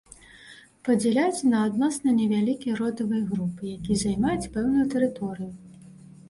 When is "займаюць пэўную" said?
4.05-4.85